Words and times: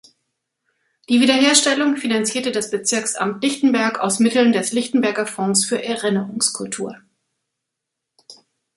Die 1.09 1.21
Wiederherstellung 1.21 1.95
finanzierte 1.95 2.51
das 2.51 2.71
Bezirksamt 2.71 3.43
Lichtenberg 3.43 3.99
aus 3.99 4.17
Mitteln 4.17 4.51
des 4.51 4.71
Lichtenberger 4.71 5.27
Fonds 5.27 5.63
für 5.63 5.79
Erinnerungskultur. 5.83 6.97